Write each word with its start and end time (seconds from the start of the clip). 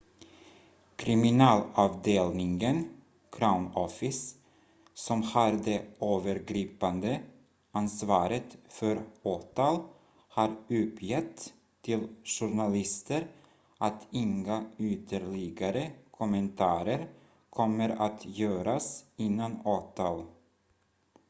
kriminalavdelningen 0.97 2.77
crown 3.35 3.67
office 3.75 4.35
som 4.93 5.23
har 5.23 5.51
det 5.63 5.81
övergripande 6.01 7.21
ansvaret 7.71 8.57
för 8.69 9.01
åtal 9.21 9.79
har 10.27 10.55
uppgett 10.69 11.53
till 11.81 12.07
journalister 12.23 13.27
att 13.77 14.07
inga 14.11 14.65
ytterligare 14.77 15.91
kommentarer 16.11 17.07
kommer 17.49 17.89
att 17.89 18.25
göras 18.25 19.05
innan 19.15 19.61
åtal 19.65 20.25